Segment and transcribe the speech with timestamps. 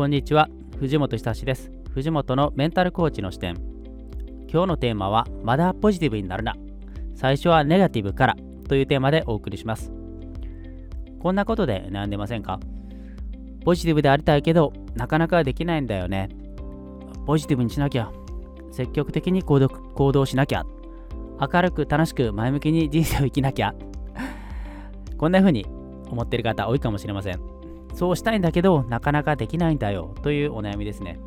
[0.00, 0.48] こんにちは。
[0.78, 1.70] 藤本久志です。
[1.90, 3.56] 藤本のメンタルコーチの視点。
[4.50, 6.54] 今日のテーマはまだポジティブになるな。
[7.14, 8.36] 最初はネガティブから
[8.66, 9.92] というテーマでお送りします。
[11.18, 12.58] こんなことで悩んでませんか？
[13.62, 16.30] ポジティブでありたいけどなかなかできないんだよね。
[17.26, 18.10] ポジティブにしなきゃ。
[18.72, 20.64] 積極的に行動行動しなきゃ。
[21.38, 23.74] 明るく楽しく前向きに人生を生きなきゃ。
[25.18, 25.66] こんな風に
[26.08, 27.49] 思ってる方多いかもしれません。
[27.94, 31.18] そうしたいんだけどなかなかできないんだよというお悩みですね。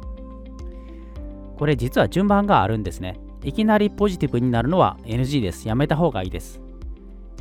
[1.58, 3.20] これ実は順番があるんですね。
[3.44, 5.68] いきなりポジティブになるのは NG です。
[5.68, 6.62] やめた方がいいです。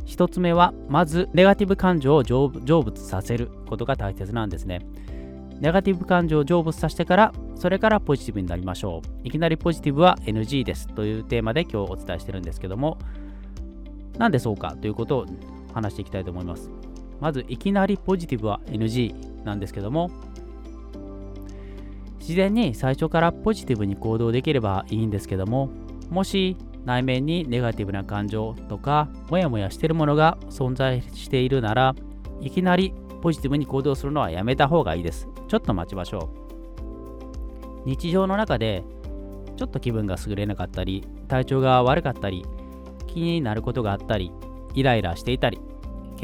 [0.05, 2.49] 1つ目はまずネガティブ感情を成
[2.83, 4.85] 仏させることが大切なんですね。
[5.59, 9.27] ネガティブ感情を成仏させてからそれからポジティブになりましょう。
[9.27, 10.87] いきなりポジティブは NG です。
[10.87, 12.97] というテーマで今日お伝えしてるんですけども
[14.17, 15.25] なんでそうかということを
[15.73, 16.69] 話していきたいと思います。
[17.19, 20.11] まずいきなりポジティブは NG なんですけども
[22.19, 25.69] 自然に最初からポジティブに行動できればいいんですけども
[26.09, 31.95] もし内面にネガティブな感情とかモヤモヤしているものが存在しているなら
[32.41, 35.29] いきなりポジティブに行動するのはやめた方がいいです。
[35.47, 36.29] ちょっと待ちましょ
[37.85, 37.85] う。
[37.85, 38.83] 日常の中で
[39.55, 42.45] ちょっと気分が優れなかったり体調が悪かったり
[43.07, 44.31] 気になることがあったり
[44.73, 45.59] イライラしていたり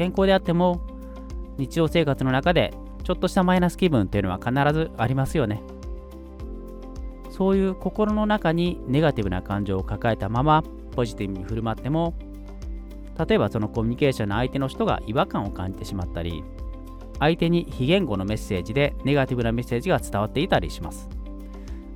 [0.00, 0.80] 健康であっても
[1.58, 2.72] 日常生活の中で
[3.04, 5.60] ちょっとしたマイナス気分っていうのは必ずありますよね。
[7.30, 10.64] そういう心の中にネガティブな感情を抱えたまま
[10.96, 12.14] ポジティブに振る舞っても
[13.28, 16.42] 例えばそのコミュニケーションの相手の人が違和感を感じてしまったり
[17.18, 21.10] 相手に非言語のメッセージでネガティブなメッセージが伝わっていたりします。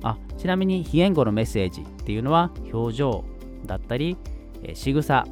[0.03, 3.23] あちなみに非言語のメッセージっていうのは表情
[3.65, 4.15] だったり
[4.75, 5.25] 仕草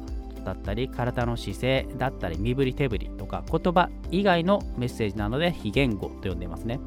[0.44, 6.80] だったり体の姿勢だったり身振り手振りとか言葉以外のメッセージなので非言語と呼んでいますね。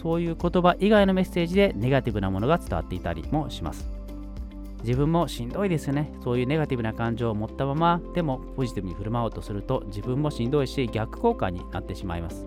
[0.00, 3.90] そういう言葉以外のメッセージでネガティブなものが伝わっていたりもします。
[4.82, 6.12] 自分もしんどいですよね。
[6.22, 12.46] そういうネガティブな感情を持ったままでもポジティブに振る舞おうとすると自分もしんどいし逆効果になってしまいます。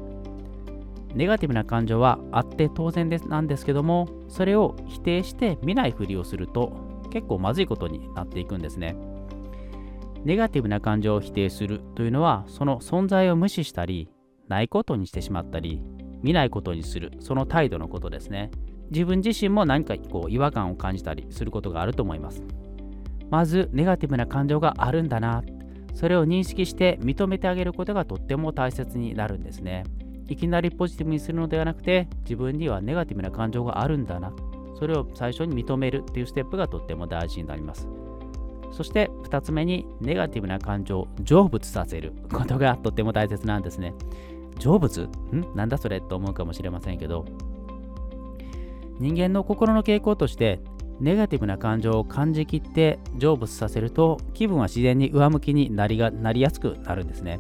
[1.16, 6.73] ネガティブな感情はあって当然ですなんですけどもそれを否定して見ないふりをすると
[7.09, 8.95] 結構まずいことになっていくんですね。
[10.27, 14.09] ネガティブな感情を否定するというのはその存在を無視したり
[14.49, 15.81] ないことにしてしまったり
[16.21, 18.51] 見ないことにするその態度のことですね。
[18.91, 22.43] 自分自身も何かこう違和感を感じたりすることがあると思います。
[23.29, 25.43] まずネガティブな感情があるんだな。
[25.93, 29.85] それを認識して認めてあげることがとっても大切になるんですね。
[30.27, 34.33] いきなりポジティブにするのではなくて自分にはネガティブな感情があるんだな。
[34.77, 37.87] それを最初に認めるっていうステップがとっても大事になります。
[38.72, 43.94] そして2つ目にネガティブな感情を成仏させることがとっても大切なんですね。
[44.59, 45.55] 成仏ん？
[45.55, 47.25] なんだそれと思うかもしれませんけど
[49.00, 50.59] 人間の心の傾向として
[51.00, 57.39] ネガティブな感情を感じきって成仏させると気分は自然に上向きになりがなりやすくなるんですね。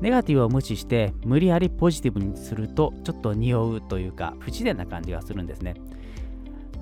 [0.00, 5.74] ネガティブを無視して無理やりポジティブにするとちょっと匂うというか不自然な感じがするんですね。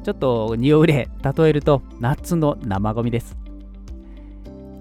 [0.02, 3.43] ちょっと匂う例例えると夏の生ゴミです。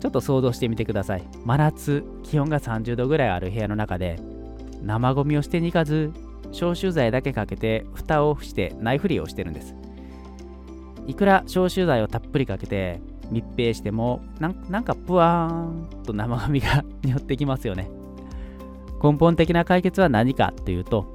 [0.03, 1.23] ちょっと想像してみてください。
[1.45, 4.19] 真夏、気温が30度ぐらいある部屋の中で、
[4.81, 6.11] 生ゴミを捨てに行かず、
[6.51, 9.73] 消臭剤だけかけて、蓋をしてナイフリをしてるんです。
[11.07, 12.99] いくら消臭剤をたっぷりかけて
[13.31, 17.89] 密閉してもなんかぷわーんと生ゴミが 寄ってきますよね。
[19.01, 21.13] 根本的な解決は何かというと、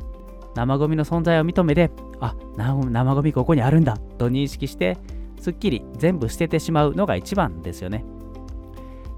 [0.55, 4.97] 生ゴミの存在を認めて、あ、生ゴミここにあるんだと認識して、
[5.38, 8.03] すっきり全部捨ててしまうのが一番ですよね。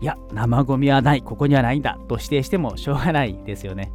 [0.01, 3.93] いや、生ゴミはない、ここにはないんだと指定してもしょうがないですよね。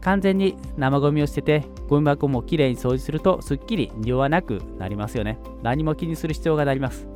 [0.00, 5.38] 完全に生ゴミを捨てて、ゴミ箱もきれいに掃除すると、すっきり匂わなくなりますよね。
[5.62, 7.08] 何も気にする必要がなります。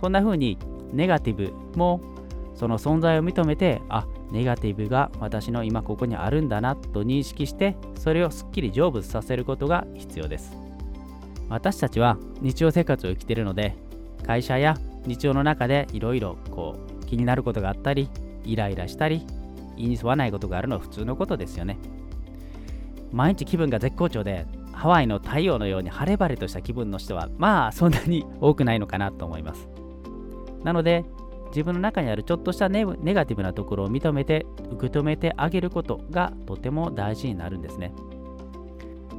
[0.00, 0.58] そんな風に、
[0.92, 2.00] ネガティブも
[2.54, 10.56] その存在を認めて、あ、ネガティブが私の今ここにあるんだなと認識して、それをすっきり成仏させることが必要です。
[11.48, 13.76] 私たちは日常生活を生きているので、
[14.26, 14.76] 会社や
[15.06, 18.08] 日常の中でいろいろこう気になることがあったり
[18.44, 19.26] イライラしたり
[19.76, 21.78] 言いに沿わないことがあるのは普通のことですよね。
[23.12, 29.68] 毎日気分が絶好調でハワイの太陽のように晴れ晴れとした気分の人はまあそんなに多くないのかなと思います。
[30.64, 31.04] なので
[31.48, 37.92] 自分の中にあるちょっとしたネガティブなところを認めて受け止めてあげることがとても大事になるんですね。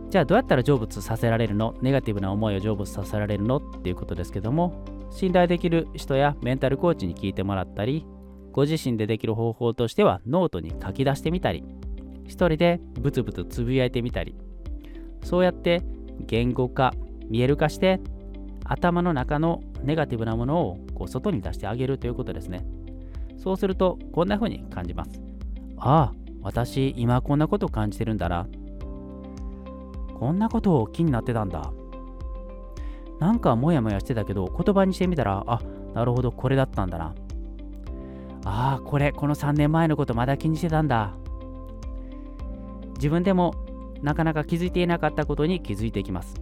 [0.10, 1.76] じゃあどうやったら成仏させられるの？
[1.82, 3.58] ネガティブな思いを成仏させられるの？
[3.58, 4.84] っていうことですけども
[5.14, 8.06] 信頼できる人やメンタルコーチに聞いてもらったり、
[8.52, 11.64] ご自身でできる方法としてはノートに書き出してみたり、
[12.26, 14.36] 一人でブツブツつぶやいてみたり
[15.24, 15.82] そうやって
[16.20, 16.94] 言語化
[17.30, 18.00] 見える化して
[18.66, 22.66] 頭の中のネガティブなものをこう外に出してあげるということですね。
[23.38, 25.22] そうするとこんな風に感じます。
[25.78, 28.48] ああ私今こんなこと感じてるんだな。
[30.18, 31.74] こんなことを気になってたんだ。
[33.24, 35.62] なんかモヤモヤしてたけど言葉にしてみたらあ
[35.94, 37.16] なるほどこれだったんだな。
[38.44, 41.14] ああこれこの3年前のことまだ気にしてたんだ。
[42.96, 43.56] 自分でも
[44.02, 46.36] なかなか気づいていなかったことに気づいていきます。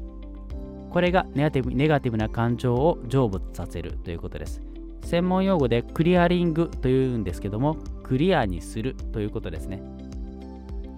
[0.89, 4.59] これがネガティブネガティブな感情を成仏させるということです。
[5.03, 9.83] 専門用語でクリアリングというんですけどもクリアにするということですね。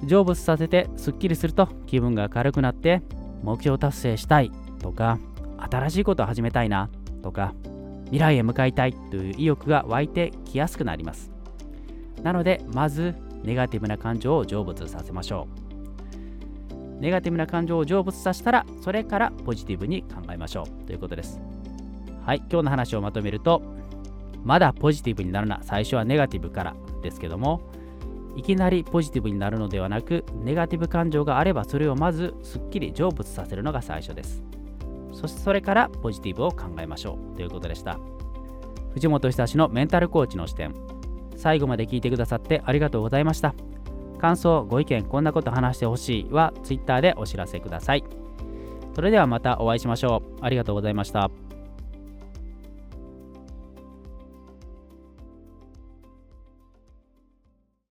[0.07, 3.01] 成仏させてすっきりすると気分が軽くなって
[3.43, 4.49] 目標達成したい
[4.79, 5.19] とか
[5.57, 6.89] 新しいことを始めたいな
[7.21, 7.53] とか
[8.05, 11.31] 未来へ向かいたいという意欲が湧いてきやすくなります。
[12.21, 15.47] なのでまずネガティブな感情を成仏させましょ
[16.99, 17.01] う。
[17.01, 20.85] ネガティブな感情を成仏させたらそれからポジティブに考えましょう。
[20.85, 21.39] ということです。
[22.25, 23.61] はい今日の話をまとめると
[24.43, 27.61] まだポジティブになるな最初はネガティブからですけども
[28.35, 34.43] いきなりポジティブになるのではなくネガティブ感情があればそれをまずすっきり成仏させるのが最初です。
[35.13, 37.99] そしてそれからポジティブを考えましょうということでした。
[38.93, 40.73] 藤本久志のメンタルコーチの視点。
[41.35, 43.55] 最後まで聞いてくださってありがとうございました。
[44.19, 48.03] 感想ご意見こんなこと話してほしいは Twitter でお知らせください。
[48.95, 50.37] それではまたお会いしましょう。
[50.41, 51.29] ありがとうございました。